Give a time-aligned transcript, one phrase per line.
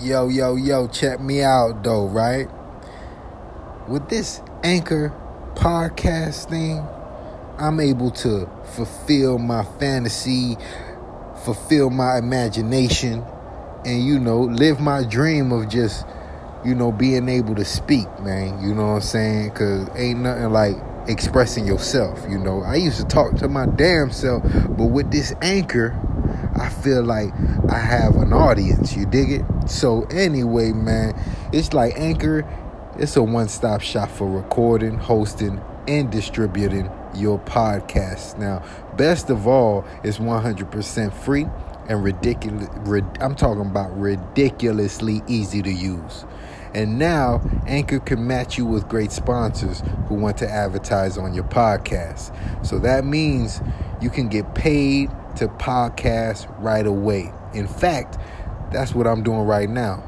[0.00, 2.48] Yo, yo, yo, check me out though, right?
[3.88, 5.12] With this anchor
[5.54, 6.86] podcast thing,
[7.58, 10.56] I'm able to fulfill my fantasy,
[11.42, 13.24] fulfill my imagination,
[13.84, 16.06] and you know, live my dream of just,
[16.64, 18.62] you know, being able to speak, man.
[18.62, 19.50] You know what I'm saying?
[19.50, 20.76] Cause ain't nothing like
[21.08, 22.62] expressing yourself, you know.
[22.62, 26.00] I used to talk to my damn self, but with this anchor,
[26.58, 27.32] I feel like
[27.70, 28.96] I have an audience.
[28.96, 29.44] You dig it?
[29.68, 31.14] So anyway, man,
[31.52, 32.46] it's like Anchor.
[32.98, 38.38] It's a one-stop shop for recording, hosting, and distributing your podcast.
[38.38, 38.62] Now,
[38.96, 41.46] best of all, it's 100% free
[41.88, 42.68] and ridiculous.
[43.20, 46.24] I'm talking about ridiculously easy to use.
[46.74, 51.44] And now, Anchor can match you with great sponsors who want to advertise on your
[51.44, 52.34] podcast.
[52.66, 53.62] So that means
[54.00, 57.32] you can get paid to podcast right away.
[57.54, 58.18] In fact,
[58.72, 60.04] that's what I'm doing right now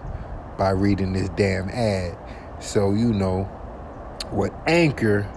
[0.59, 2.17] by reading this damn ad.
[2.61, 3.49] So, you know,
[4.33, 5.29] with Anchor,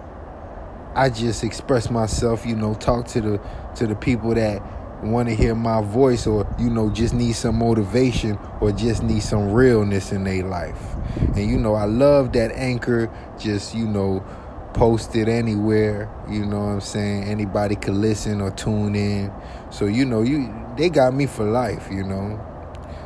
[0.96, 3.42] I just express myself, you know, talk to the
[3.76, 4.62] to the people that
[5.04, 9.22] want to hear my voice or you know just need some motivation or just need
[9.22, 10.96] some realness in their life.
[11.36, 14.24] And you know, I love that Anchor just, you know,
[14.74, 17.24] posted anywhere, you know what I'm saying?
[17.24, 19.32] Anybody could listen or tune in.
[19.70, 22.40] So you know, you they got me for life, you know.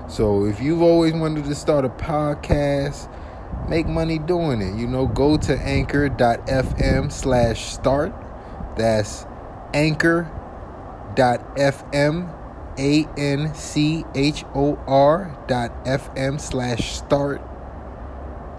[0.08, 3.10] So if you've always wanted to start a podcast,
[3.68, 4.78] make money doing it.
[4.78, 8.14] You know, go to anchor.fm slash start.
[8.78, 9.26] That's
[9.74, 10.30] anchor.fm
[12.80, 17.42] A N C H O R dot FM slash start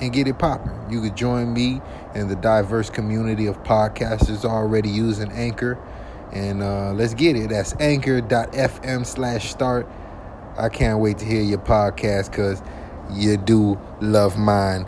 [0.01, 0.73] and get it popping.
[0.91, 1.81] You could join me
[2.15, 5.79] and the diverse community of podcasters already using Anchor.
[6.33, 7.51] And uh, let's get it.
[7.51, 9.89] That's anchor.fm slash start.
[10.57, 12.63] I can't wait to hear your podcast because
[13.13, 14.87] you do love mine.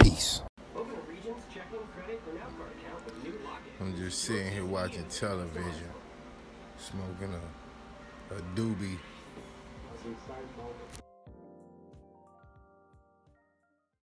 [0.00, 0.42] Peace.
[3.80, 5.90] I'm just sitting here watching television,
[6.76, 8.98] smoking a, a doobie.